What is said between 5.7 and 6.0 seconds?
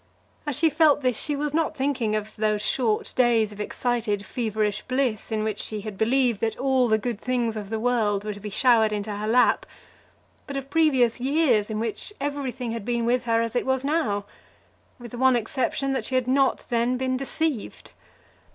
had